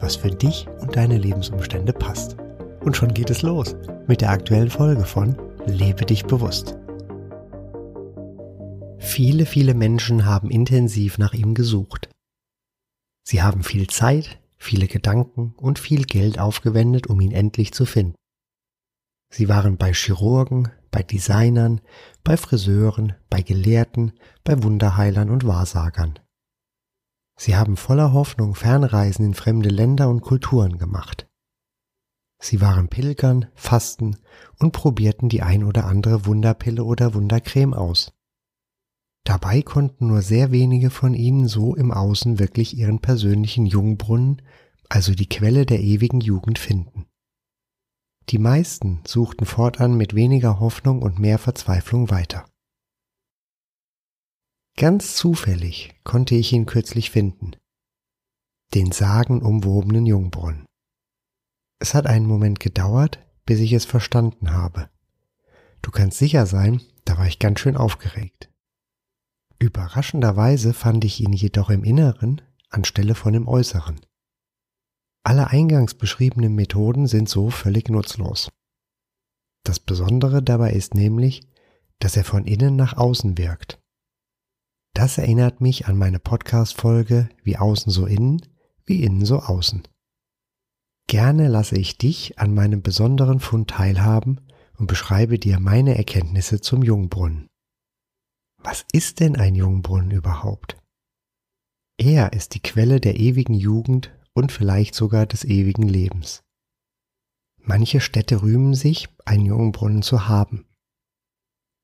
was 0.00 0.16
für 0.16 0.30
dich 0.30 0.66
und 0.80 0.96
deine 0.96 1.18
Lebensumstände 1.18 1.92
passt. 1.92 2.36
Und 2.80 2.96
schon 2.96 3.14
geht 3.14 3.30
es 3.30 3.42
los 3.42 3.76
mit 4.06 4.20
der 4.20 4.30
aktuellen 4.30 4.70
Folge 4.70 5.04
von 5.04 5.36
Lebe 5.66 6.06
dich 6.06 6.24
bewusst. 6.24 6.76
Viele, 8.98 9.44
viele 9.46 9.74
Menschen 9.74 10.24
haben 10.24 10.50
intensiv 10.50 11.18
nach 11.18 11.34
ihm 11.34 11.54
gesucht. 11.54 12.08
Sie 13.22 13.42
haben 13.42 13.62
viel 13.62 13.86
Zeit, 13.86 14.38
viele 14.56 14.86
Gedanken 14.86 15.54
und 15.56 15.78
viel 15.78 16.04
Geld 16.04 16.38
aufgewendet, 16.38 17.06
um 17.06 17.20
ihn 17.20 17.32
endlich 17.32 17.72
zu 17.72 17.86
finden. 17.86 18.14
Sie 19.32 19.48
waren 19.48 19.76
bei 19.76 19.92
Chirurgen, 19.92 20.70
bei 20.90 21.02
Designern, 21.02 21.80
bei 22.24 22.36
Friseuren, 22.36 23.14
bei 23.28 23.42
Gelehrten, 23.42 24.12
bei 24.44 24.62
Wunderheilern 24.62 25.30
und 25.30 25.46
Wahrsagern. 25.46 26.18
Sie 27.42 27.56
haben 27.56 27.78
voller 27.78 28.12
Hoffnung 28.12 28.54
Fernreisen 28.54 29.24
in 29.24 29.32
fremde 29.32 29.70
Länder 29.70 30.10
und 30.10 30.20
Kulturen 30.20 30.76
gemacht. 30.76 31.26
Sie 32.38 32.60
waren 32.60 32.88
Pilgern, 32.88 33.46
Fasten 33.54 34.18
und 34.58 34.72
probierten 34.72 35.30
die 35.30 35.40
ein 35.40 35.64
oder 35.64 35.86
andere 35.86 36.26
Wunderpille 36.26 36.84
oder 36.84 37.14
Wundercreme 37.14 37.72
aus. 37.72 38.12
Dabei 39.24 39.62
konnten 39.62 40.08
nur 40.08 40.20
sehr 40.20 40.52
wenige 40.52 40.90
von 40.90 41.14
ihnen 41.14 41.48
so 41.48 41.74
im 41.74 41.92
Außen 41.92 42.38
wirklich 42.38 42.76
ihren 42.76 42.98
persönlichen 42.98 43.64
Jungbrunnen, 43.64 44.42
also 44.90 45.14
die 45.14 45.28
Quelle 45.28 45.64
der 45.64 45.80
ewigen 45.80 46.20
Jugend 46.20 46.58
finden. 46.58 47.06
Die 48.28 48.38
meisten 48.38 49.00
suchten 49.06 49.46
fortan 49.46 49.96
mit 49.96 50.14
weniger 50.14 50.60
Hoffnung 50.60 51.00
und 51.00 51.18
mehr 51.18 51.38
Verzweiflung 51.38 52.10
weiter. 52.10 52.44
Ganz 54.76 55.16
zufällig 55.16 55.94
konnte 56.04 56.34
ich 56.34 56.52
ihn 56.52 56.66
kürzlich 56.66 57.10
finden, 57.10 57.52
den 58.74 58.92
sagenumwobenen 58.92 60.06
Jungbrunnen. 60.06 60.66
Es 61.80 61.94
hat 61.94 62.06
einen 62.06 62.26
Moment 62.26 62.60
gedauert, 62.60 63.18
bis 63.46 63.60
ich 63.60 63.72
es 63.72 63.84
verstanden 63.84 64.52
habe. 64.52 64.88
Du 65.82 65.90
kannst 65.90 66.18
sicher 66.18 66.46
sein, 66.46 66.80
da 67.04 67.18
war 67.18 67.26
ich 67.26 67.38
ganz 67.38 67.60
schön 67.60 67.76
aufgeregt. 67.76 68.50
Überraschenderweise 69.58 70.72
fand 70.72 71.04
ich 71.04 71.20
ihn 71.20 71.32
jedoch 71.32 71.70
im 71.70 71.84
Inneren 71.84 72.40
anstelle 72.70 73.14
von 73.14 73.34
im 73.34 73.48
Äußeren. 73.48 74.00
Alle 75.24 75.48
eingangs 75.48 75.94
beschriebenen 75.94 76.54
Methoden 76.54 77.06
sind 77.06 77.28
so 77.28 77.50
völlig 77.50 77.88
nutzlos. 77.88 78.50
Das 79.64 79.78
Besondere 79.78 80.42
dabei 80.42 80.72
ist 80.72 80.94
nämlich, 80.94 81.42
dass 81.98 82.16
er 82.16 82.24
von 82.24 82.46
innen 82.46 82.76
nach 82.76 82.96
außen 82.96 83.36
wirkt. 83.36 83.79
Das 84.94 85.18
erinnert 85.18 85.60
mich 85.60 85.86
an 85.86 85.96
meine 85.96 86.18
Podcast-Folge 86.18 87.28
wie 87.42 87.56
außen 87.56 87.92
so 87.92 88.06
innen, 88.06 88.40
wie 88.84 89.02
innen 89.02 89.24
so 89.24 89.38
außen. 89.40 89.82
Gerne 91.06 91.48
lasse 91.48 91.76
ich 91.76 91.98
dich 91.98 92.38
an 92.38 92.54
meinem 92.54 92.82
besonderen 92.82 93.40
Fund 93.40 93.70
teilhaben 93.70 94.40
und 94.78 94.86
beschreibe 94.86 95.38
dir 95.38 95.58
meine 95.58 95.96
Erkenntnisse 95.96 96.60
zum 96.60 96.82
Jungbrunnen. 96.82 97.48
Was 98.58 98.84
ist 98.92 99.20
denn 99.20 99.36
ein 99.36 99.54
Jungbrunnen 99.54 100.10
überhaupt? 100.10 100.76
Er 101.98 102.32
ist 102.32 102.54
die 102.54 102.60
Quelle 102.60 103.00
der 103.00 103.18
ewigen 103.18 103.54
Jugend 103.54 104.16
und 104.32 104.52
vielleicht 104.52 104.94
sogar 104.94 105.26
des 105.26 105.44
ewigen 105.44 105.88
Lebens. 105.88 106.42
Manche 107.58 108.00
Städte 108.00 108.42
rühmen 108.42 108.74
sich, 108.74 109.08
einen 109.24 109.46
Jungbrunnen 109.46 110.02
zu 110.02 110.28
haben. 110.28 110.66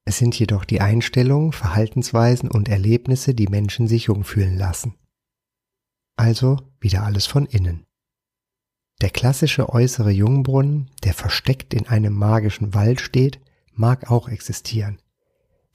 Es 0.09 0.19
sind 0.19 0.39
jedoch 0.39 0.65
die 0.65 0.81
Einstellungen, 0.81 1.53
Verhaltensweisen 1.53 2.49
und 2.49 2.69
Erlebnisse, 2.69 3.35
die 3.35 3.49
Menschen 3.49 3.89
sich 3.89 4.05
jung 4.05 4.23
fühlen 4.23 4.57
lassen. 4.57 4.95
Also 6.15 6.59
wieder 6.81 7.03
alles 7.03 7.27
von 7.27 7.45
innen. 7.45 7.85
Der 9.03 9.11
klassische 9.11 9.69
äußere 9.69 10.13
Jungbrunnen, 10.13 10.91
der 11.03 11.13
versteckt 11.13 11.75
in 11.75 11.89
einem 11.89 12.15
magischen 12.15 12.73
Wald 12.73 13.01
steht, 13.01 13.41
mag 13.73 14.11
auch 14.11 14.29
existieren. 14.29 15.03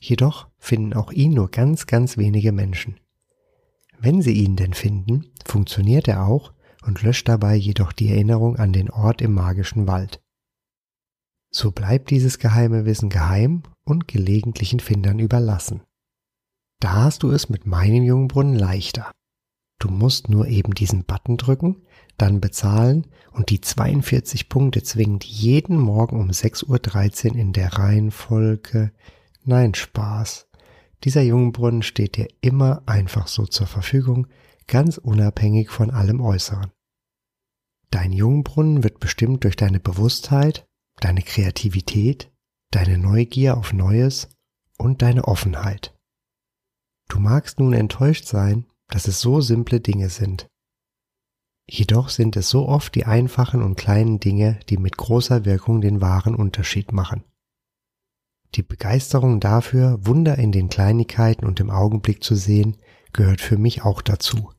Jedoch 0.02 0.48
finden 0.58 0.94
auch 0.94 1.12
ihn 1.12 1.34
nur 1.34 1.52
ganz, 1.52 1.86
ganz 1.86 2.18
wenige 2.18 2.54
Menschen. 2.54 3.00
Wenn 4.00 4.22
sie 4.22 4.34
ihn 4.34 4.56
denn 4.56 4.74
finden, 4.74 5.32
funktioniert 5.46 6.08
er 6.08 6.26
auch 6.26 6.54
und 6.84 7.04
löscht 7.04 7.28
dabei 7.28 7.56
jedoch 7.56 7.92
die 7.92 8.10
Erinnerung 8.10 8.56
an 8.56 8.72
den 8.72 8.90
Ort 8.90 9.22
im 9.22 9.34
magischen 9.34 9.88
Wald. 9.88 10.24
So 11.54 11.72
bleibt 11.72 12.10
dieses 12.10 12.40
geheime 12.40 12.86
Wissen 12.86 13.10
geheim 13.10 13.64
und 13.84 14.08
gelegentlichen 14.08 14.80
Findern 14.80 15.20
überlassen. 15.20 15.82
Da 16.80 17.04
hast 17.04 17.24
du 17.24 17.32
es 17.32 17.50
mit 17.50 17.68
meinem 17.68 18.04
Jungbrunnen 18.04 18.56
leichter. 18.56 19.12
Du 19.78 19.90
musst 19.90 20.30
nur 20.30 20.48
eben 20.48 20.74
diesen 20.74 21.04
Button 21.04 21.38
drücken, 21.38 21.84
dann 22.18 22.40
bezahlen 22.40 23.08
und 23.32 23.50
die 23.50 23.62
42 23.62 24.48
Punkte 24.48 24.84
zwingend 24.84 25.26
jeden 25.26 25.78
Morgen 25.78 26.20
um 26.20 26.30
6.13 26.30 27.32
Uhr 27.32 27.36
in 27.36 27.52
der 27.52 27.74
Reihenfolge. 27.74 28.92
Nein, 29.44 29.74
Spaß. 29.74 30.48
Dieser 31.04 31.24
Jungbrunnen 31.24 31.82
steht 31.82 32.16
dir 32.16 32.28
immer 32.42 32.84
einfach 32.86 33.28
so 33.28 33.46
zur 33.46 33.68
Verfügung, 33.68 34.28
ganz 34.68 34.98
unabhängig 34.98 35.70
von 35.70 35.90
allem 35.90 36.22
Äußeren. 36.22 36.72
Dein 37.90 38.14
Jungbrunnen 38.14 38.84
wird 38.84 39.00
bestimmt 39.00 39.44
durch 39.44 39.56
deine 39.56 39.80
Bewusstheit, 39.80 40.66
deine 41.00 41.22
Kreativität, 41.22 42.32
deine 42.72 42.98
Neugier 42.98 43.58
auf 43.58 43.74
Neues 43.74 44.30
und 44.78 45.02
deine 45.02 45.26
Offenheit. 45.26 45.96
Du 47.08 47.20
magst 47.20 47.60
nun 47.60 47.74
enttäuscht 47.74 48.26
sein, 48.26 48.66
dass 48.88 49.08
es 49.08 49.20
so 49.20 49.42
simple 49.42 49.82
Dinge 49.82 50.10
sind. 50.10 50.48
Jedoch 51.70 52.10
sind 52.10 52.36
es 52.36 52.50
so 52.50 52.68
oft 52.68 52.96
die 52.96 53.06
einfachen 53.06 53.62
und 53.62 53.76
kleinen 53.76 54.20
Dinge, 54.20 54.60
die 54.70 54.78
mit 54.78 54.98
großer 54.98 55.46
Wirkung 55.46 55.82
den 55.82 56.02
wahren 56.02 56.36
Unterschied 56.36 56.92
machen. 56.92 57.24
Die 58.56 58.64
Begeisterung 58.64 59.40
dafür, 59.40 60.06
Wunder 60.06 60.38
in 60.38 60.52
den 60.52 60.68
Kleinigkeiten 60.68 61.46
und 61.46 61.60
im 61.60 61.70
Augenblick 61.70 62.24
zu 62.24 62.36
sehen, 62.36 62.78
gehört 63.14 63.40
für 63.42 63.58
mich 63.58 63.84
auch 63.84 64.02
dazu. 64.02 64.52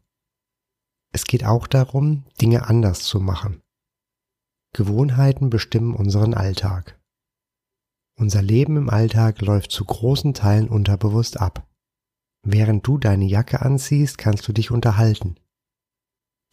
Es 1.12 1.24
geht 1.24 1.44
auch 1.44 1.66
darum, 1.66 2.24
Dinge 2.40 2.66
anders 2.66 3.02
zu 3.04 3.20
machen. 3.20 3.61
Gewohnheiten 4.74 5.50
bestimmen 5.50 5.94
unseren 5.94 6.34
Alltag. 6.34 6.98
Unser 8.18 8.42
Leben 8.42 8.76
im 8.76 8.88
Alltag 8.90 9.40
läuft 9.40 9.70
zu 9.70 9.84
großen 9.84 10.32
Teilen 10.34 10.68
unterbewusst 10.68 11.40
ab. 11.40 11.68
Während 12.44 12.86
du 12.86 12.98
deine 12.98 13.26
Jacke 13.26 13.62
anziehst, 13.62 14.18
kannst 14.18 14.46
du 14.48 14.52
dich 14.52 14.70
unterhalten. 14.70 15.36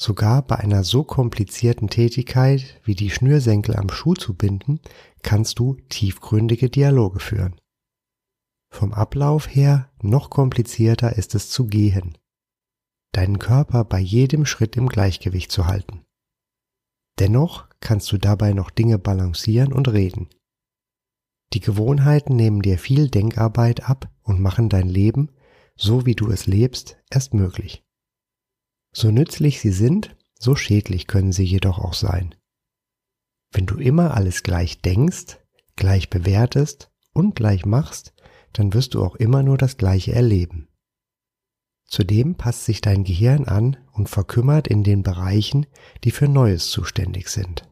Sogar 0.02 0.41
bei 0.41 0.56
einer 0.56 0.84
so 0.84 1.03
komplizierten 1.03 1.90
Tätigkeit 1.90 2.80
wie 2.84 2.96
die 2.96 3.09
Schnürsenkel 3.09 3.75
am 3.75 3.90
Schuh 3.90 4.13
zu 4.13 4.34
binden, 4.34 4.80
kannst 5.24 5.59
du 5.59 5.75
tiefgründige 5.90 6.69
Dialoge 6.69 7.19
führen. 7.19 7.59
Vom 8.72 8.94
Ablauf 8.94 9.53
her 9.53 9.91
noch 10.01 10.30
komplizierter 10.30 11.18
ist 11.18 11.36
es 11.36 11.50
zu 11.50 11.68
gehen, 11.68 12.18
deinen 13.13 13.40
Körper 13.40 13.84
bei 13.84 14.00
jedem 14.00 14.46
Schritt 14.46 14.78
im 14.78 14.88
Gleichgewicht 14.88 15.51
zu 15.51 15.66
halten. 15.66 16.06
Dennoch 17.19 17.69
kannst 17.81 18.12
du 18.12 18.18
dabei 18.18 18.54
noch 18.54 18.70
Dinge 18.70 19.00
balancieren 19.00 19.74
und 19.74 19.88
reden. 19.88 20.30
Die 21.54 21.60
Gewohnheiten 21.60 22.36
nehmen 22.36 22.62
dir 22.62 22.78
viel 22.78 23.10
Denkarbeit 23.10 23.90
ab 23.90 24.12
und 24.24 24.40
machen 24.40 24.70
dein 24.70 24.88
Leben 24.88 25.30
so 25.80 26.06
wie 26.06 26.14
du 26.14 26.30
es 26.30 26.46
lebst, 26.46 26.98
erst 27.10 27.34
möglich. 27.34 27.84
So 28.94 29.12
nützlich 29.12 29.62
sie 29.62 29.72
sind, 29.72 30.16
so 30.38 30.56
schädlich 30.56 31.08
können 31.08 31.31
sie 31.31 31.46
jedoch 31.46 31.80
auch 31.80 31.94
sein. 31.94 32.36
Wenn 33.52 33.66
du 33.66 33.78
immer 33.78 34.14
alles 34.14 34.44
gleich 34.44 34.82
denkst, 34.82 35.38
gleich 35.78 36.10
bewertest 36.10 36.92
und 37.14 37.36
gleich 37.36 37.66
machst, 37.66 38.14
dann 38.52 38.74
wirst 38.74 38.94
du 38.94 39.04
auch 39.04 39.16
immer 39.16 39.42
nur 39.42 39.58
das 39.58 39.78
Gleiche 39.78 40.12
erleben. 40.12 40.68
Zudem 41.86 42.36
passt 42.36 42.66
sich 42.66 42.82
dein 42.82 43.04
Gehirn 43.06 43.46
an 43.46 43.78
und 43.94 44.10
verkümmert 44.10 44.68
in 44.68 44.84
den 44.84 45.02
Bereichen, 45.02 45.66
die 46.04 46.12
für 46.12 46.28
Neues 46.28 46.70
zuständig 46.70 47.30
sind. 47.30 47.69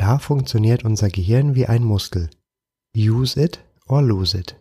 Da 0.00 0.18
funktioniert 0.18 0.82
unser 0.82 1.10
Gehirn 1.10 1.54
wie 1.54 1.66
ein 1.66 1.84
Muskel. 1.84 2.30
Use 2.96 3.38
it 3.38 3.62
or 3.86 4.00
lose 4.00 4.34
it. 4.34 4.58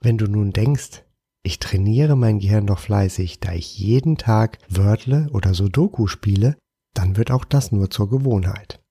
Wenn 0.00 0.16
du 0.16 0.26
nun 0.26 0.50
denkst, 0.50 1.04
ich 1.42 1.58
trainiere 1.58 2.16
mein 2.16 2.38
Gehirn 2.38 2.66
doch 2.66 2.78
fleißig, 2.78 3.40
da 3.40 3.52
ich 3.52 3.78
jeden 3.78 4.16
Tag 4.16 4.60
Wörtle 4.70 5.28
oder 5.32 5.52
Sudoku 5.52 6.06
spiele, 6.06 6.56
dann 6.94 7.18
wird 7.18 7.30
auch 7.30 7.44
das 7.44 7.70
nur 7.70 7.90
zur 7.90 8.08
Gewohnheit. 8.08 8.82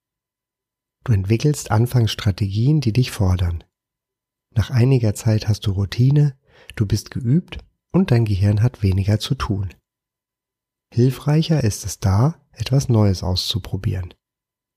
Du 1.04 1.14
entwickelst 1.14 1.72
anfangs 1.72 2.12
Strategien, 2.12 2.80
die 2.80 2.94
dich 2.94 3.10
fordern. 3.10 3.64
Nach 4.56 4.70
einiger 4.70 5.16
Zeit 5.16 5.48
hast 5.48 5.66
du 5.66 5.72
Routine, 5.72 6.38
du 6.76 6.86
bist 6.86 7.10
geübt 7.10 7.58
und 7.92 8.12
dein 8.12 8.26
Gehirn 8.26 8.62
hat 8.62 8.84
weniger 8.84 9.18
zu 9.18 9.34
tun. 9.34 9.74
Hilfreicher 10.94 11.64
ist 11.64 11.86
es 11.86 12.00
da, 12.00 12.40
etwas 12.52 12.88
Neues 12.88 13.24
auszuprobieren. 13.24 14.14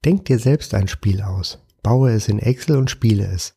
Denk 0.04 0.25
dir 0.26 0.38
selbst 0.38 0.75
ein 0.75 0.88
Spiel 0.88 1.22
aus, 1.22 1.58
baue 1.82 2.12
es 2.12 2.28
in 2.28 2.38
Excel 2.38 2.76
und 2.76 2.90
spiele 2.90 3.26
es, 3.26 3.54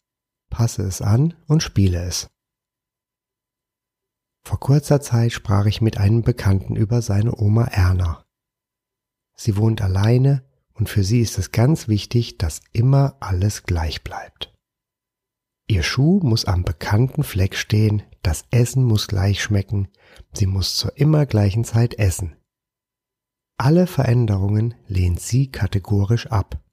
passe 0.50 0.84
es 0.84 1.02
an 1.02 1.36
und 1.48 1.64
spiele 1.64 2.04
es. 2.04 2.28
Vor 4.46 4.60
kurzer 4.60 5.02
Zeit 5.02 5.32
sprach 5.32 5.66
ich 5.66 5.82
mit 5.82 5.98
einem 5.98 6.24
Bekannten 6.24 6.76
über 6.76 7.02
seine 7.02 7.36
Oma 7.36 7.66
Erna. 7.66 8.24
Sie 9.36 9.58
wohnt 9.58 9.82
alleine 9.82 10.44
und 10.74 10.90
für 10.90 11.04
sie 11.04 11.22
ist 11.22 11.38
es 11.38 11.52
ganz 11.52 11.88
wichtig, 11.88 12.38
dass 12.38 12.62
immer 12.72 13.18
alles 13.20 13.64
gleich 13.64 14.04
bleibt. 14.04 14.54
Ihr 15.68 15.84
Schuh 15.84 16.20
muss 16.24 16.46
am 16.46 16.64
bekannten 16.64 17.24
Fleck 17.24 17.56
stehen, 17.56 18.02
das 18.24 18.46
Essen 18.50 18.84
muss 18.84 19.08
gleich 19.08 19.44
schmecken, 19.44 19.90
sie 20.34 20.48
muss 20.48 20.76
zur 20.76 20.98
immer 20.98 21.28
gleichen 21.28 21.64
Zeit 21.64 22.00
essen. 22.00 22.36
Alle 23.62 23.88
Veränderungen 23.88 24.74
lehnt 24.88 25.20
sie 25.20 25.52
kategorisch 25.52 26.28
ab. 26.28 26.64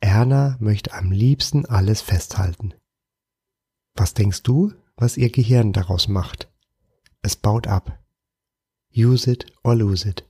Erna 0.00 0.58
möchte 0.60 0.92
am 0.92 1.10
liebsten 1.10 1.64
alles 1.64 2.02
festhalten. 2.02 2.74
Was 3.94 4.12
denkst 4.12 4.42
du, 4.42 4.74
was 4.96 5.16
ihr 5.16 5.30
Gehirn 5.30 5.72
daraus 5.72 6.06
macht? 6.06 6.52
Es 7.22 7.34
baut 7.34 7.66
ab. 7.66 7.98
Use 8.94 9.30
it 9.30 9.46
or 9.64 9.74
lose 9.74 10.06
it. 10.06 10.28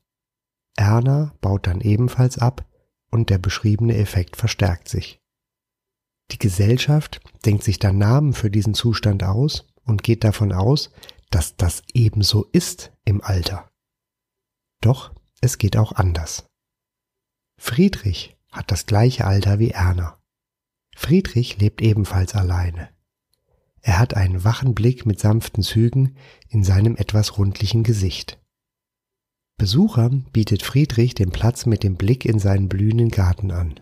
Erna 0.76 1.34
baut 1.40 1.66
dann 1.66 1.80
ebenfalls 1.80 2.38
ab 2.38 2.64
und 3.10 3.28
der 3.28 3.38
beschriebene 3.38 3.96
Effekt 3.96 4.36
verstärkt 4.36 4.88
sich. 4.88 5.20
Die 6.30 6.38
Gesellschaft 6.38 7.20
denkt 7.44 7.64
sich 7.64 7.80
dann 7.80 7.98
Namen 7.98 8.34
für 8.34 8.52
diesen 8.52 8.74
Zustand 8.74 9.24
aus 9.24 9.66
und 9.84 10.04
geht 10.04 10.22
davon 10.22 10.52
aus, 10.52 10.92
dass 11.30 11.56
das 11.56 11.82
ebenso 11.92 12.44
ist 12.52 12.92
im 13.04 13.20
Alter. 13.20 13.68
Doch 14.80 15.12
es 15.40 15.58
geht 15.58 15.76
auch 15.76 15.92
anders. 15.92 16.46
Friedrich 17.58 18.36
hat 18.50 18.70
das 18.70 18.86
gleiche 18.86 19.26
Alter 19.26 19.58
wie 19.58 19.70
Erna. 19.70 20.18
Friedrich 20.94 21.58
lebt 21.58 21.80
ebenfalls 21.82 22.34
alleine. 22.34 22.90
Er 23.82 23.98
hat 23.98 24.14
einen 24.14 24.44
wachen 24.44 24.74
Blick 24.74 25.06
mit 25.06 25.18
sanften 25.20 25.62
Zügen 25.62 26.16
in 26.48 26.64
seinem 26.64 26.96
etwas 26.96 27.38
rundlichen 27.38 27.82
Gesicht. 27.82 28.38
Besuchern 29.56 30.26
bietet 30.32 30.62
Friedrich 30.62 31.14
den 31.14 31.30
Platz 31.30 31.66
mit 31.66 31.82
dem 31.82 31.96
Blick 31.96 32.24
in 32.24 32.38
seinen 32.38 32.68
blühenden 32.68 33.10
Garten 33.10 33.50
an. 33.50 33.80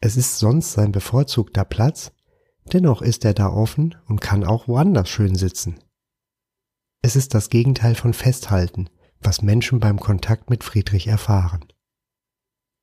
Es 0.00 0.16
ist 0.16 0.38
sonst 0.38 0.72
sein 0.72 0.92
bevorzugter 0.92 1.64
Platz, 1.64 2.12
dennoch 2.72 3.02
ist 3.02 3.24
er 3.24 3.34
da 3.34 3.48
offen 3.48 3.96
und 4.06 4.20
kann 4.20 4.44
auch 4.44 4.68
woanders 4.68 5.08
schön 5.08 5.36
sitzen. 5.36 5.78
Es 7.02 7.16
ist 7.16 7.34
das 7.34 7.50
Gegenteil 7.50 7.94
von 7.94 8.14
Festhalten, 8.14 8.90
was 9.20 9.42
Menschen 9.42 9.80
beim 9.80 9.98
Kontakt 9.98 10.50
mit 10.50 10.64
Friedrich 10.64 11.06
erfahren. 11.06 11.64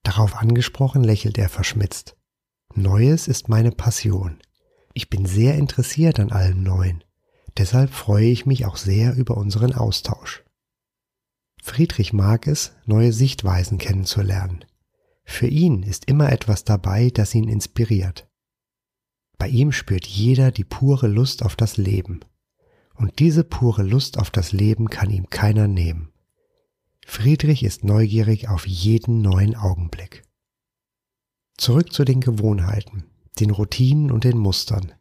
Darauf 0.04 0.36
angesprochen 0.36 1.04
lächelt 1.04 1.38
er 1.38 1.50
verschmitzt. 1.50 2.18
Neues 2.76 3.28
ist 3.28 3.50
meine 3.50 3.72
Passion. 3.72 4.40
Ich 4.94 5.10
bin 5.10 5.26
sehr 5.26 5.56
interessiert 5.56 6.20
an 6.20 6.32
allem 6.32 6.64
Neuen. 6.64 7.04
Deshalb 7.58 7.92
freue 7.92 8.28
ich 8.28 8.46
mich 8.46 8.66
auch 8.66 8.78
sehr 8.78 9.16
über 9.16 9.38
unseren 9.38 9.74
Austausch. 9.74 10.44
Friedrich 11.62 12.14
mag 12.14 12.48
es, 12.48 12.74
neue 12.86 13.14
Sichtweisen 13.14 13.78
kennenzulernen. 13.78 14.66
Für 15.24 15.48
ihn 15.48 15.84
ist 15.84 16.06
immer 16.06 16.32
etwas 16.32 16.64
dabei, 16.64 17.10
das 17.10 17.34
ihn 17.34 17.48
inspiriert. 17.48 18.28
Bei 19.38 19.48
ihm 19.48 19.72
spürt 19.72 20.06
jeder 20.06 20.52
die 20.52 20.64
pure 20.64 21.08
Lust 21.08 21.44
auf 21.44 21.56
das 21.56 21.78
Leben. 21.78 22.22
Und 22.96 23.20
diese 23.20 23.44
pure 23.44 23.84
Lust 23.84 24.18
auf 24.20 24.30
das 24.30 24.52
Leben 24.52 24.90
kann 24.90 25.10
ihm 25.10 25.30
keiner 25.30 25.68
nehmen. 25.68 26.13
Friedrich 27.06 27.64
ist 27.64 27.84
neugierig 27.84 28.48
auf 28.50 28.68
jeden 28.68 29.22
neuen 29.22 29.56
Augenblick. 29.56 30.24
Zurück 31.58 31.94
zu 31.94 32.04
den 32.06 32.22
Gewohnheiten, 32.22 33.06
den 33.40 33.52
Routinen 33.52 34.12
und 34.12 34.24
den 34.24 34.38
Mustern. 34.38 34.94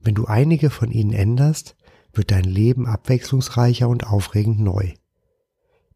Wenn 0.00 0.14
du 0.14 0.26
einige 0.26 0.70
von 0.70 0.90
ihnen 0.90 1.12
änderst, 1.12 1.76
wird 2.12 2.30
dein 2.30 2.44
Leben 2.44 2.86
abwechslungsreicher 2.86 3.88
und 3.88 4.06
aufregend 4.06 4.60
neu. 4.60 4.94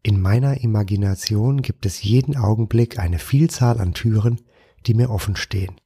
In 0.01 0.21
meiner 0.21 0.61
Imagination 0.61 1.61
gibt 1.61 1.85
es 1.85 2.03
jeden 2.03 2.37
Augenblick 2.37 2.99
eine 2.99 3.19
Vielzahl 3.19 3.79
an 3.79 3.93
Türen, 3.93 4.41
die 4.85 4.93
mir 4.93 5.09
offen 5.09 5.35
stehen. 5.35 5.79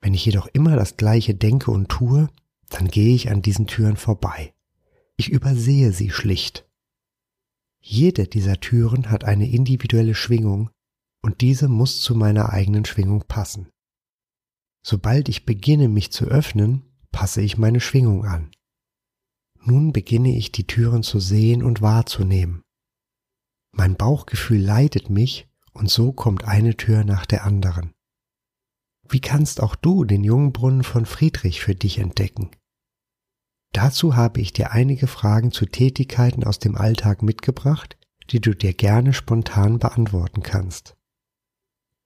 Wenn 0.00 0.14
ich 0.14 0.24
jedoch 0.24 0.48
immer 0.52 0.76
das 0.76 0.96
Gleiche 0.96 1.34
denke 1.34 1.70
und 1.70 1.88
tue, 1.88 2.28
dann 2.70 2.88
gehe 2.88 3.14
ich 3.14 3.30
an 3.30 3.42
diesen 3.42 3.66
Türen 3.66 3.96
vorbei. 3.96 4.54
Ich 5.16 5.28
übersehe 5.28 5.92
sie 5.92 6.10
schlicht. 6.10 6.66
Jede 7.84 8.28
dieser 8.28 8.60
Türen 8.60 9.10
hat 9.10 9.24
eine 9.24 9.50
individuelle 9.50 10.14
Schwingung 10.14 10.70
und 11.20 11.40
diese 11.40 11.68
muss 11.68 12.00
zu 12.00 12.14
meiner 12.14 12.50
eigenen 12.50 12.84
Schwingung 12.84 13.24
passen. 13.26 13.68
Sobald 14.86 15.28
ich 15.28 15.44
beginne, 15.44 15.88
mich 15.88 16.12
zu 16.12 16.26
öffnen, 16.26 16.82
passe 17.10 17.42
ich 17.42 17.58
meine 17.58 17.80
Schwingung 17.80 18.24
an. 18.24 18.50
Nun 19.64 19.92
beginne 19.92 20.36
ich 20.36 20.52
die 20.52 20.66
Türen 20.66 21.02
zu 21.02 21.18
sehen 21.20 21.62
und 21.62 21.82
wahrzunehmen. 21.82 22.62
Mein 23.72 23.96
Bauchgefühl 23.96 24.60
leitet 24.60 25.10
mich 25.10 25.48
und 25.72 25.90
so 25.90 26.12
kommt 26.12 26.44
eine 26.44 26.76
Tür 26.76 27.04
nach 27.04 27.26
der 27.26 27.44
anderen. 27.44 27.92
Wie 29.08 29.20
kannst 29.20 29.60
auch 29.60 29.74
du 29.74 30.04
den 30.04 30.22
Jungbrunnen 30.22 30.84
von 30.84 31.04
Friedrich 31.04 31.60
für 31.60 31.74
dich 31.74 31.98
entdecken? 31.98 32.50
Dazu 33.72 34.16
habe 34.16 34.40
ich 34.40 34.52
dir 34.52 34.72
einige 34.72 35.06
Fragen 35.06 35.50
zu 35.50 35.64
Tätigkeiten 35.64 36.44
aus 36.44 36.58
dem 36.58 36.76
Alltag 36.76 37.22
mitgebracht, 37.22 37.96
die 38.30 38.40
du 38.40 38.54
dir 38.54 38.74
gerne 38.74 39.14
spontan 39.14 39.78
beantworten 39.78 40.42
kannst. 40.42 40.96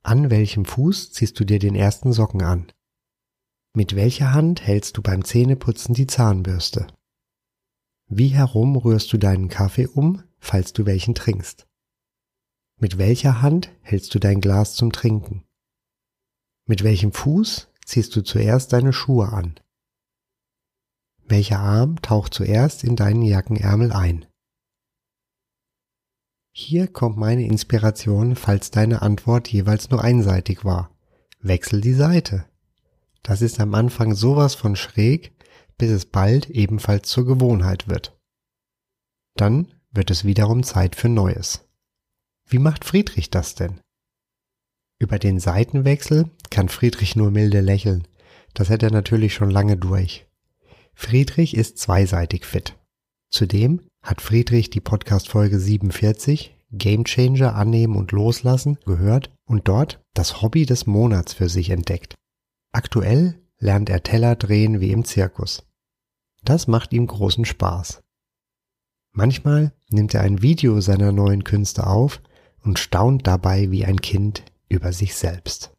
An 0.03 0.31
welchem 0.31 0.65
Fuß 0.65 1.13
ziehst 1.13 1.39
du 1.41 1.45
dir 1.45 1.59
den 1.59 1.75
ersten 1.75 2.13
Socken 2.13 2.43
an? 2.43 2.73
Mit 3.75 3.97
welcher 3.97 4.33
Hand 4.33 4.63
hältst 4.63 4.97
du 4.97 5.03
beim 5.03 5.25
Zähneputzen 5.25 5.95
die 5.95 6.07
Zahnbürste? 6.07 6.87
Wie 8.09 8.29
herum 8.29 8.77
rührst 8.77 9.13
du 9.13 9.19
deinen 9.19 9.49
Kaffee 9.49 9.89
um, 9.89 10.23
falls 10.39 10.73
du 10.73 10.87
welchen 10.87 11.17
trinkst? 11.17 11.67
Mit 12.79 12.99
welcher 12.99 13.43
Hand 13.43 13.71
hältst 13.83 14.15
du 14.15 14.21
dein 14.21 14.41
Glas 14.41 14.77
zum 14.77 14.93
Trinken? 14.93 15.45
Mit 16.67 16.85
welchem 16.85 17.13
Fuß 17.13 17.69
ziehst 17.85 18.15
du 18.15 18.23
zuerst 18.23 18.73
deine 18.73 18.93
Schuhe 18.93 19.33
an? 19.33 19.59
Welcher 21.29 21.59
Arm 21.59 22.01
taucht 22.03 22.35
zuerst 22.35 22.85
in 22.85 22.95
deinen 22.95 23.23
Jackenärmel 23.23 23.93
ein? 23.93 24.27
Hier 26.53 26.87
kommt 26.87 27.17
meine 27.17 27.45
Inspiration, 27.45 28.37
falls 28.37 28.71
deine 28.71 29.03
Antwort 29.03 29.49
jeweils 29.49 29.91
nur 29.91 30.03
einseitig 30.03 30.65
war. 30.65 30.97
Wechsel 31.41 31.81
die 31.81 31.95
Seite. 31.95 32.47
Das 33.23 33.43
ist 33.43 33.59
am 33.59 33.75
Anfang 33.75 34.15
sowas 34.15 34.55
von 34.55 34.77
schräg, 34.77 35.33
bis 35.79 35.91
es 35.91 36.07
bald 36.07 36.49
ebenfalls 36.49 37.09
zur 37.09 37.27
Gewohnheit 37.27 37.89
wird. 37.89 38.17
Dann 39.35 39.75
wird 39.91 40.13
es 40.13 40.25
wiederum 40.25 40.63
Zeit 40.63 40.95
für 40.95 41.09
Neues. 41.09 41.69
Wie 42.47 42.61
macht 42.61 42.85
Friedrich 42.85 43.31
das 43.31 43.57
denn? 43.57 43.81
Über 44.99 45.19
den 45.19 45.41
Seitenwechsel 45.41 46.31
kann 46.51 46.69
Friedrich 46.69 47.17
nur 47.17 47.33
milde 47.33 47.61
lächeln. 47.61 48.07
Das 48.55 48.71
hätte 48.71 48.87
er 48.87 48.93
natürlich 48.93 49.35
schon 49.35 49.51
lange 49.51 49.77
durch. 49.77 50.27
Friedrich 50.99 51.55
ist 51.55 51.77
zweiseitig 51.77 52.47
fit. 52.47 52.75
Zudem 53.31 53.87
hat 54.03 54.23
Friedrich 54.23 54.71
die 54.71 54.81
Podcast-Folge 54.81 55.61
47 55.61 56.57
Gamechanger 56.73 57.55
annehmen 57.55 57.97
und 57.97 58.13
loslassen 58.13 58.79
gehört 58.87 59.31
und 59.45 59.69
dort 59.69 60.03
das 60.15 60.41
Hobby 60.41 60.65
des 60.65 60.87
Monats 60.87 61.35
für 61.35 61.51
sich 61.51 61.69
entdeckt. 61.69 62.15
Aktuell 62.73 63.39
lernt 63.59 63.91
er 63.91 64.03
Teller 64.03 64.37
drehen 64.37 64.81
wie 64.81 64.91
im 64.91 65.05
Zirkus. 65.05 65.67
Das 66.43 66.67
macht 66.67 66.95
ihm 66.95 67.07
großen 67.07 67.45
Spaß. 67.45 68.03
Manchmal 69.13 69.73
nimmt 69.91 70.15
er 70.15 70.23
ein 70.23 70.41
Video 70.41 70.81
seiner 70.81 71.13
neuen 71.13 71.45
Künste 71.45 71.87
auf 71.87 72.23
und 72.63 72.79
staunt 72.79 73.27
dabei 73.27 73.71
wie 73.71 73.85
ein 73.85 74.01
Kind 74.01 74.45
über 74.69 74.95
sich 74.95 75.15
selbst. 75.15 75.73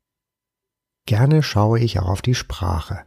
Gerne 1.08 1.42
schaue 1.42 1.80
ich 1.80 2.00
auch 2.00 2.08
auf 2.08 2.22
die 2.22 2.36
Sprache. 2.36 3.04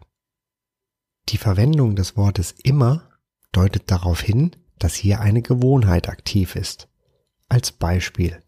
Die 1.30 1.38
Verwendung 1.38 1.94
des 1.94 2.16
Wortes 2.16 2.56
immer 2.64 3.08
deutet 3.52 3.88
darauf 3.90 4.20
hin, 4.20 4.50
dass 4.80 4.96
hier 4.96 5.20
eine 5.20 5.42
Gewohnheit 5.42 6.08
aktiv 6.08 6.56
ist. 6.56 6.88
Als 7.48 7.70
Beispiel. 7.70 8.42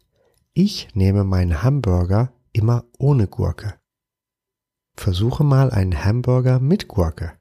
Ich 0.52 0.88
nehme 0.94 1.22
meinen 1.22 1.62
Hamburger 1.62 2.32
immer 2.52 2.84
ohne 2.98 3.28
Gurke. 3.28 3.74
Versuche 4.96 5.44
mal 5.44 5.70
einen 5.70 6.04
Hamburger 6.04 6.58
mit 6.58 6.88
Gurke. 6.88 7.38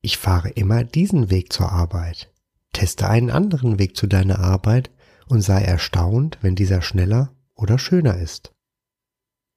Ich 0.00 0.16
fahre 0.16 0.50
immer 0.50 0.84
diesen 0.84 1.30
Weg 1.30 1.52
zur 1.52 1.72
Arbeit. 1.72 2.32
Teste 2.72 3.08
einen 3.08 3.30
anderen 3.30 3.80
Weg 3.80 3.96
zu 3.96 4.06
deiner 4.06 4.38
Arbeit 4.38 4.92
und 5.26 5.42
sei 5.42 5.62
erstaunt, 5.62 6.38
wenn 6.40 6.54
dieser 6.54 6.82
schneller 6.82 7.34
oder 7.54 7.78
schöner 7.78 8.16
ist. 8.16 8.54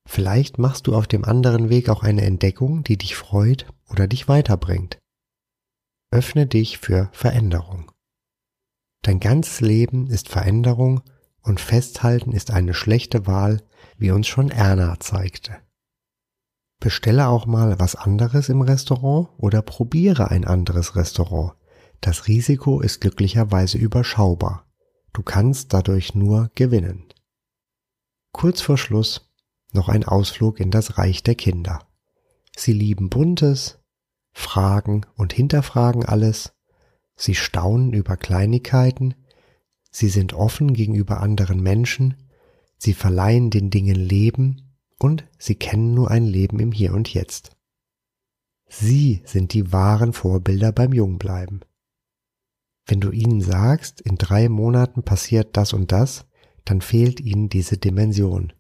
Vielleicht 0.06 0.58
machst 0.60 0.88
du 0.88 0.96
auf 0.96 1.08
dem 1.08 1.26
anderen 1.26 1.70
Weg 1.70 1.90
auch 1.90 2.04
eine 2.04 2.24
Entdeckung, 2.24 2.84
die 2.84 2.98
dich 2.98 3.16
freut 3.16 3.66
oder 3.90 4.08
dich 4.08 4.28
weiterbringt. 4.28 5.00
Öffne 6.12 6.46
dich 6.46 6.78
für 6.78 7.10
Veränderung. 7.14 7.92
Dein 9.02 9.20
ganzes 9.20 9.62
Leben 9.62 10.08
ist 10.08 10.30
Veränderung 10.30 11.02
und 11.42 11.60
Festhalten 11.60 12.32
ist 12.32 12.52
eine 12.52 12.74
schlechte 12.74 13.28
Wahl, 13.28 13.62
wie 13.98 14.12
uns 14.12 14.28
schon 14.28 14.50
Erna 14.50 15.00
zeigte. 15.00 15.58
Bestelle 16.80 17.28
auch 17.28 17.46
mal 17.46 17.80
was 17.80 17.96
anderes 17.96 18.50
im 18.50 18.62
Restaurant 18.62 19.30
oder 19.38 19.62
probiere 19.62 20.32
ein 20.32 20.46
anderes 20.46 20.96
Restaurant. 20.96 21.54
Das 22.02 22.28
Risiko 22.28 22.82
ist 22.82 23.00
glücklicherweise 23.02 23.78
überschaubar. 23.78 24.68
Du 25.14 25.24
kannst 25.24 25.74
dadurch 25.74 26.16
nur 26.16 26.52
gewinnen. 26.56 27.06
Kurz 28.34 28.62
vor 28.62 28.78
Schluss 28.78 29.33
noch 29.74 29.90
ein 29.90 30.04
Ausflug 30.04 30.60
in 30.60 30.72
das 30.72 30.98
Reich 30.98 31.24
der 31.24 31.36
Kinder. 31.36 31.88
Sie 32.56 32.74
lieben 32.74 33.10
Buntes, 33.10 33.80
fragen 34.32 35.06
und 35.16 35.34
hinterfragen 35.34 36.06
alles, 36.06 36.54
sie 37.16 37.36
staunen 37.36 37.94
über 37.94 38.18
Kleinigkeiten, 38.18 39.16
sie 39.92 40.10
sind 40.10 40.34
offen 40.34 40.74
gegenüber 40.74 41.22
anderen 41.22 41.62
Menschen, 41.62 42.16
sie 42.78 42.94
verleihen 42.94 43.50
den 43.50 43.70
Dingen 43.70 43.96
Leben 43.96 44.76
und 45.00 45.26
sie 45.38 45.56
kennen 45.56 45.94
nur 45.94 46.12
ein 46.12 46.26
Leben 46.26 46.60
im 46.60 46.72
Hier 46.72 46.94
und 46.94 47.14
Jetzt. 47.14 47.52
Sie 48.68 49.22
sind 49.26 49.54
die 49.54 49.72
wahren 49.72 50.14
Vorbilder 50.14 50.72
beim 50.72 50.94
Jungbleiben. 50.94 51.64
Wenn 52.86 53.00
du 53.00 53.12
ihnen 53.12 53.40
sagst, 53.40 54.02
in 54.02 54.18
drei 54.18 54.50
Monaten 54.50 55.04
passiert 55.04 55.56
das 55.56 55.74
und 55.74 55.92
das, 55.92 56.26
dann 56.66 56.82
fehlt 56.82 57.20
ihnen 57.20 57.50
diese 57.50 57.78
Dimension. 57.78 58.54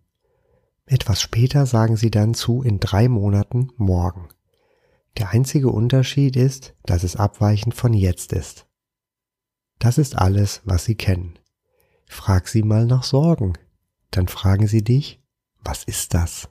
Etwas 0.93 1.23
später 1.23 1.65
sagen 1.65 1.97
sie 1.97 2.11
dann 2.11 2.35
zu 2.35 2.61
in 2.61 2.79
drei 2.79 3.09
Monaten 3.09 3.71
morgen. 3.77 4.29
Der 5.17 5.31
einzige 5.31 5.69
Unterschied 5.69 6.35
ist, 6.35 6.75
dass 6.83 7.01
es 7.01 7.15
abweichend 7.15 7.73
von 7.73 7.95
jetzt 7.95 8.31
ist. 8.31 8.67
Das 9.79 9.97
ist 9.97 10.15
alles, 10.15 10.61
was 10.65 10.85
sie 10.85 10.93
kennen. 10.93 11.39
Frag 12.05 12.47
sie 12.47 12.61
mal 12.61 12.85
nach 12.85 13.01
Sorgen. 13.01 13.53
Dann 14.11 14.27
fragen 14.27 14.67
sie 14.67 14.83
dich, 14.83 15.19
was 15.63 15.83
ist 15.83 16.13
das? 16.13 16.49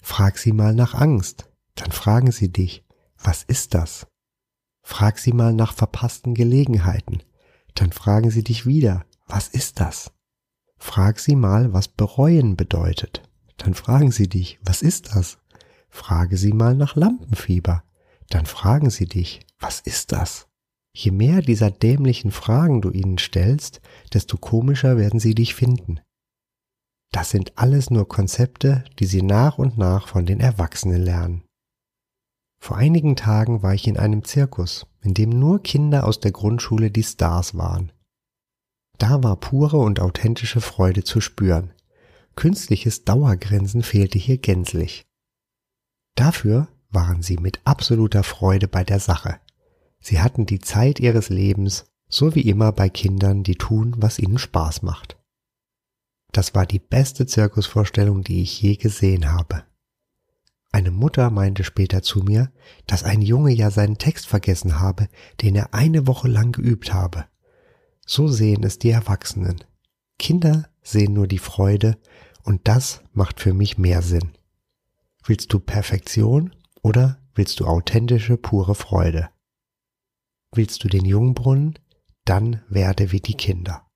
Frag 0.00 0.38
sie 0.38 0.52
mal 0.52 0.74
nach 0.74 0.94
Angst. 0.94 1.50
Dann 1.74 1.92
fragen 1.92 2.32
sie 2.32 2.50
dich, 2.50 2.82
was 3.18 3.42
ist 3.42 3.74
das? 3.74 4.06
Frag 4.80 5.18
sie 5.18 5.32
mal 5.32 5.52
nach 5.52 5.74
verpassten 5.74 6.32
Gelegenheiten. 6.32 7.22
Dann 7.74 7.92
fragen 7.92 8.30
sie 8.30 8.42
dich 8.42 8.64
wieder, 8.64 9.04
was 9.26 9.48
ist 9.48 9.80
das? 9.80 10.12
Frag 10.78 11.18
sie 11.18 11.36
mal, 11.36 11.74
was 11.74 11.88
bereuen 11.88 12.56
bedeutet. 12.56 13.22
Dann 13.56 13.74
fragen 13.74 14.10
sie 14.10 14.28
dich, 14.28 14.58
was 14.62 14.82
ist 14.82 15.14
das? 15.14 15.38
Frage 15.88 16.36
sie 16.36 16.52
mal 16.52 16.74
nach 16.74 16.96
Lampenfieber. 16.96 17.82
Dann 18.28 18.46
fragen 18.46 18.90
sie 18.90 19.06
dich, 19.06 19.40
was 19.58 19.80
ist 19.80 20.12
das? 20.12 20.48
Je 20.94 21.10
mehr 21.10 21.42
dieser 21.42 21.70
dämlichen 21.70 22.30
Fragen 22.30 22.80
du 22.80 22.90
ihnen 22.90 23.18
stellst, 23.18 23.80
desto 24.12 24.38
komischer 24.38 24.96
werden 24.96 25.20
sie 25.20 25.34
dich 25.34 25.54
finden. 25.54 26.00
Das 27.12 27.30
sind 27.30 27.56
alles 27.56 27.90
nur 27.90 28.08
Konzepte, 28.08 28.84
die 28.98 29.06
sie 29.06 29.22
nach 29.22 29.58
und 29.58 29.78
nach 29.78 30.08
von 30.08 30.26
den 30.26 30.40
Erwachsenen 30.40 31.02
lernen. 31.02 31.42
Vor 32.58 32.76
einigen 32.76 33.16
Tagen 33.16 33.62
war 33.62 33.74
ich 33.74 33.86
in 33.86 33.98
einem 33.98 34.24
Zirkus, 34.24 34.86
in 35.02 35.14
dem 35.14 35.30
nur 35.30 35.62
Kinder 35.62 36.06
aus 36.06 36.20
der 36.20 36.32
Grundschule 36.32 36.90
die 36.90 37.04
Stars 37.04 37.56
waren. 37.56 37.92
Da 38.98 39.22
war 39.22 39.36
pure 39.36 39.76
und 39.76 40.00
authentische 40.00 40.60
Freude 40.60 41.04
zu 41.04 41.20
spüren. 41.20 41.72
Künstliches 42.36 43.04
Dauergrinsen 43.04 43.82
fehlte 43.82 44.18
hier 44.18 44.38
gänzlich. 44.38 45.06
Dafür 46.14 46.68
waren 46.90 47.22
sie 47.22 47.38
mit 47.38 47.60
absoluter 47.64 48.22
Freude 48.22 48.68
bei 48.68 48.84
der 48.84 49.00
Sache. 49.00 49.40
Sie 50.00 50.20
hatten 50.20 50.46
die 50.46 50.60
Zeit 50.60 51.00
ihres 51.00 51.30
Lebens, 51.30 51.86
so 52.08 52.34
wie 52.34 52.42
immer 52.42 52.72
bei 52.72 52.88
Kindern, 52.90 53.42
die 53.42 53.56
tun, 53.56 53.94
was 53.98 54.18
ihnen 54.18 54.38
Spaß 54.38 54.82
macht. 54.82 55.18
Das 56.32 56.54
war 56.54 56.66
die 56.66 56.78
beste 56.78 57.26
Zirkusvorstellung, 57.26 58.22
die 58.22 58.42
ich 58.42 58.60
je 58.60 58.76
gesehen 58.76 59.32
habe. 59.32 59.64
Eine 60.70 60.90
Mutter 60.90 61.30
meinte 61.30 61.64
später 61.64 62.02
zu 62.02 62.20
mir, 62.20 62.52
dass 62.86 63.02
ein 63.02 63.22
Junge 63.22 63.52
ja 63.52 63.70
seinen 63.70 63.96
Text 63.96 64.26
vergessen 64.26 64.78
habe, 64.78 65.08
den 65.40 65.56
er 65.56 65.72
eine 65.72 66.06
Woche 66.06 66.28
lang 66.28 66.52
geübt 66.52 66.92
habe. 66.92 67.24
So 68.04 68.28
sehen 68.28 68.62
es 68.62 68.78
die 68.78 68.90
Erwachsenen. 68.90 69.64
Kinder 70.18 70.68
sehen 70.82 71.14
nur 71.14 71.26
die 71.26 71.38
Freude 71.38 71.98
und 72.46 72.68
das 72.68 73.02
macht 73.12 73.40
für 73.40 73.52
mich 73.52 73.76
mehr 73.76 74.02
Sinn. 74.02 74.32
Willst 75.24 75.52
du 75.52 75.58
Perfektion 75.58 76.54
oder 76.80 77.18
willst 77.34 77.58
du 77.58 77.66
authentische, 77.66 78.36
pure 78.36 78.76
Freude? 78.76 79.28
Willst 80.52 80.84
du 80.84 80.88
den 80.88 81.04
Jungbrunnen? 81.04 81.78
Dann 82.24 82.62
werde 82.68 83.12
wie 83.12 83.20
die 83.20 83.34
Kinder. 83.34 83.86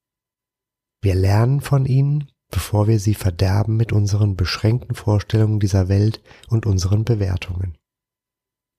Wir 1.00 1.14
lernen 1.14 1.61
von 1.61 1.87
ihnen, 1.87 2.30
bevor 2.50 2.88
wir 2.88 2.99
sie 2.99 3.14
verderben 3.14 3.76
mit 3.76 3.92
unseren 3.92 4.37
beschränkten 4.37 4.95
Vorstellungen 4.95 5.61
dieser 5.61 5.88
Welt 5.88 6.21
und 6.49 6.66
unseren 6.66 7.04
Bewertungen. 7.04 7.78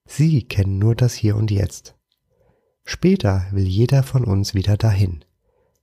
Sie 0.05 0.43
kennen 0.43 0.77
nur 0.77 0.95
das 0.95 1.13
Hier 1.13 1.37
und 1.37 1.49
Jetzt. 1.49 1.95
Später 2.83 3.47
will 3.51 3.67
jeder 3.67 4.03
von 4.03 4.25
uns 4.25 4.53
wieder 4.53 4.75
dahin. 4.75 5.23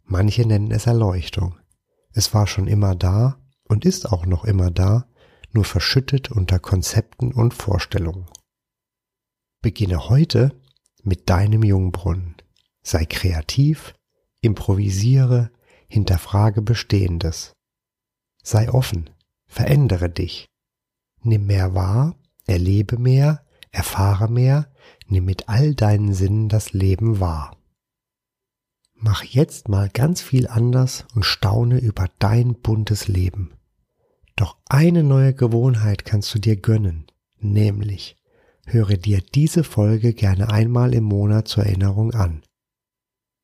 Manche 0.05 0.47
nennen 0.47 0.71
es 0.71 0.87
Erleuchtung. 0.87 1.59
Es 2.13 2.35
war 2.35 2.47
schon 2.47 2.67
immer 2.67 2.95
da 2.95 3.39
und 3.69 3.85
ist 3.85 4.11
auch 4.11 4.27
noch 4.27 4.45
immer 4.45 4.71
da, 4.71 5.07
nur 5.53 5.65
verschüttet 5.65 6.31
unter 6.31 6.59
Konzepten 6.59 7.33
und 7.33 7.55
Vorstellungen. 7.55 8.27
Beginne 9.63 10.09
heute 10.09 10.53
mit 11.03 11.29
deinem 11.31 11.63
Jungbrunnen. 11.63 12.37
Sei 12.83 13.05
kreativ, 13.05 13.95
improvisiere, 14.41 15.51
hinterfrage 15.89 16.63
Bestehendes. 16.63 17.53
Sei 18.43 18.71
offen, 18.71 19.11
verändere 19.47 20.11
dich. 20.11 20.47
Nimm 21.23 21.47
mehr 21.47 21.75
wahr, 21.75 22.17
erlebe 22.47 22.99
mehr, 22.99 23.45
erfahre 23.71 24.29
mehr, 24.31 24.73
nimm 25.07 25.25
mit 25.25 25.49
all 25.49 25.75
deinen 25.75 26.15
Sinnen 26.15 26.49
das 26.49 26.73
Leben 26.73 27.21
wahr. 27.21 27.57
Mach 28.95 29.23
jetzt 29.23 29.69
mal 29.69 29.89
ganz 29.89 30.21
viel 30.23 30.49
anders 30.49 31.05
und 31.15 31.25
staune 31.25 31.79
über 31.79 32.07
dein 32.19 32.55
buntes 32.55 33.07
Leben. 33.07 33.58
Doch 34.39 34.57
eine 34.69 35.03
neue 35.03 35.35
Gewohnheit 35.35 36.05
kannst 36.05 36.33
du 36.33 36.39
dir 36.39 36.55
gönnen, 36.55 37.07
nämlich 37.41 38.17
höre 38.67 38.97
dir 38.97 39.21
diese 39.21 39.65
Folge 39.65 40.15
gerne 40.15 40.49
einmal 40.49 40.95
im 40.95 41.03
Monat 41.03 41.49
zur 41.49 41.65
Erinnerung 41.65 42.15
an. 42.15 42.43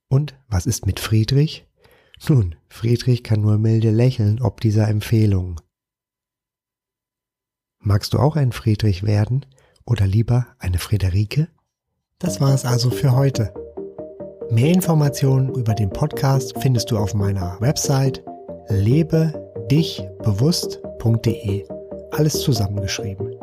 Und 0.09 0.37
was 0.47 0.67
ist 0.67 0.87
mit 0.87 1.01
Friedrich? 1.01 1.67
Nun, 2.29 2.55
Friedrich 2.69 3.25
kann 3.25 3.41
nur 3.41 3.59
milde 3.59 3.91
lächeln 3.91 4.41
ob 4.41 4.61
dieser 4.61 4.87
Empfehlung. 4.87 5.61
Magst 7.81 8.15
du 8.15 8.21
auch 8.21 8.37
ein 8.37 8.53
Friedrich 8.53 9.03
werden 9.03 9.47
oder 9.85 10.07
lieber 10.07 10.47
eine 10.61 10.79
Friederike? 10.79 11.49
Das 12.21 12.41
war 12.41 12.55
es 12.55 12.65
also 12.65 12.91
für 12.91 13.17
heute. 13.17 13.53
Mehr 14.49 14.73
Informationen 14.73 15.53
über 15.53 15.75
den 15.75 15.91
Podcast 15.91 16.55
findest 16.61 16.93
du 16.93 16.99
auf 16.99 17.15
meiner 17.15 17.61
Website 17.61 18.23
lebedichbewusst.de. 19.65 21.67
Alles 22.13 22.41
zusammengeschrieben. 22.41 23.35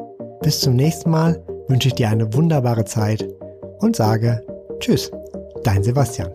Bis 0.42 0.62
zum 0.62 0.75
nächsten 0.75 1.10
Mal 1.10 1.44
wünsche 1.68 1.90
ich 1.90 1.96
dir 1.96 2.10
eine 2.10 2.34
wunderbare 2.34 2.86
Zeit 2.86 3.28
und 3.80 3.96
sage 3.96 4.44
Tschüss, 4.80 5.12
dein 5.63 5.84
Sebastian. 5.84 6.32